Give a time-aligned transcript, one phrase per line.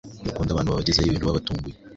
[0.21, 1.75] ntibakunda abantu babagezaho ibintu babatunguye,